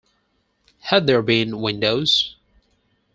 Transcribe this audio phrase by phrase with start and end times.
[0.79, 2.35] Had there been windows?